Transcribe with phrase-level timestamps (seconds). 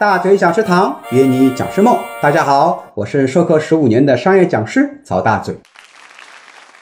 [0.00, 1.94] 大嘴讲师堂约你讲师梦。
[2.22, 5.54] 大家好，我是授课十五年的商业讲师曹大嘴。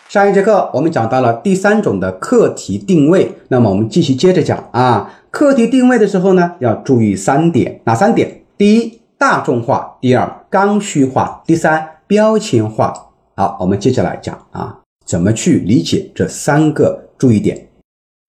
[0.09, 5.15] 上一节课我们讲到了第三种的课题定位，那么我们继续接着讲啊。
[5.33, 8.43] 课题定位的时候呢，要注意三点，哪三点？
[8.57, 12.95] 第一，大众化；第二，刚需化；第三，标签化。
[13.35, 17.67] 好，我们接下来讲啊，怎么去理解这三个注意点。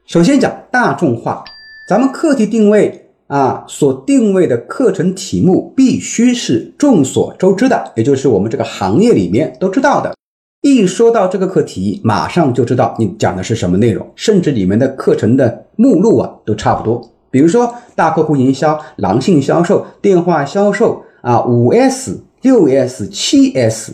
[0.07, 1.43] 首先讲大众化，
[1.87, 10.13] 咱们课题定位啊，所定位的课程题目必须是众所周知的，也就是我们这个行业里面都知道的。
[10.61, 16.99] 一说到这个课题，马上就知道你讲的是什么内容，甚至里面的课程的目录啊都差不多。
[17.29, 23.93] 比如说大客户营销、狼性销售、电话销售啊、五 S、六 S、七 S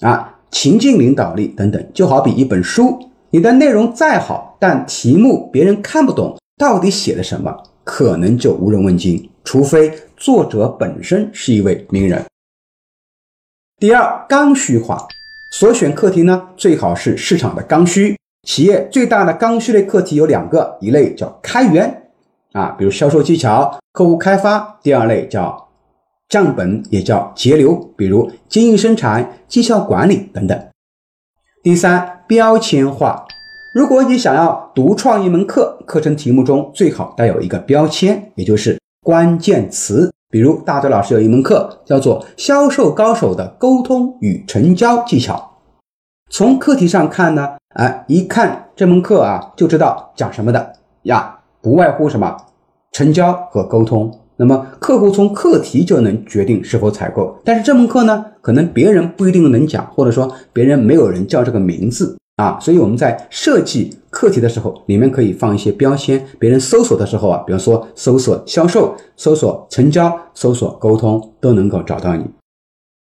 [0.00, 2.98] 啊、情境领导力等等，就好比一本书。
[3.30, 7.56] 你的内容再好，但题目别人看不懂，到底写的什么，
[7.86, 12.26] 可能就无人问津，除非作者本身是一位名人。
[13.78, 15.06] 第二，刚需化，
[15.52, 18.18] 所选课题呢，最好是市场的刚需。
[18.42, 22.10] 企业最大的刚需类课题有两个，一类叫开源
[22.52, 25.68] 啊，比如销售技巧、客户开发；第二类叫
[26.28, 30.68] 降本，也叫节流，比如精益生产、绩效管理等等。
[31.62, 33.24] 第三，标签化。
[33.76, 40.10] 如果你想要独创一门课，课程题目中最好带有一个标签，也就是关键词。
[40.30, 45.34] 比如大嘴老师有一门课叫做《销售高手的沟通与成交技巧》，
[46.30, 50.72] 从课题上看呢，哎，一看这门课啊，就知道讲什么的。
[51.02, 52.34] 呀，不外乎什么？
[52.92, 54.10] 成交和沟通。
[54.38, 62.16] 那么客户从课题就能决定是否采购，但是这门课呢，可能别人不一定能讲，或者说别人没有人叫这个名字。
[62.36, 72.24] 啊，所以我们在设计课题的时候，里面可以放一些标签，别人搜索的时候啊，比方说搜索销售、搜索成交、搜索沟通，都能够找到你。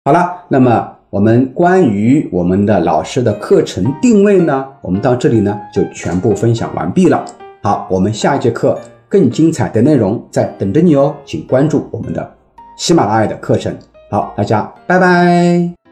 [0.05, 7.25] 好了，那么我们关于我们的老师的课程定位呢，我们到这里呢就全部分享完毕了。
[7.61, 8.79] 好，我们下一节课。
[9.09, 12.35] 更精彩的内容在等着你哦，请关注我们的
[12.75, 13.71] 喜马拉雅的课程。
[14.09, 15.82] 好，大家拜拜。